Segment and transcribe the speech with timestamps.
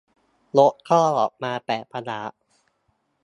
[0.57, 2.31] รสก็ออกมาแปลกประหลาด